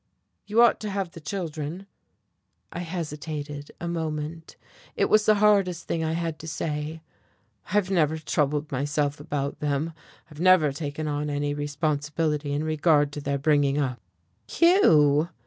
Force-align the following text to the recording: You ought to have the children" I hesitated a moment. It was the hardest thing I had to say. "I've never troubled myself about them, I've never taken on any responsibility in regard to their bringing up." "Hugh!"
You 0.47 0.63
ought 0.63 0.79
to 0.79 0.89
have 0.89 1.11
the 1.11 1.19
children" 1.21 1.85
I 2.73 2.79
hesitated 2.79 3.69
a 3.79 3.87
moment. 3.87 4.55
It 4.95 5.11
was 5.11 5.27
the 5.27 5.35
hardest 5.35 5.85
thing 5.85 6.03
I 6.03 6.13
had 6.13 6.39
to 6.39 6.47
say. 6.47 7.03
"I've 7.71 7.91
never 7.91 8.17
troubled 8.17 8.71
myself 8.71 9.19
about 9.19 9.59
them, 9.59 9.93
I've 10.31 10.39
never 10.39 10.71
taken 10.71 11.07
on 11.07 11.29
any 11.29 11.53
responsibility 11.53 12.51
in 12.51 12.63
regard 12.63 13.11
to 13.11 13.21
their 13.21 13.37
bringing 13.37 13.77
up." 13.77 14.01
"Hugh!" 14.49 15.29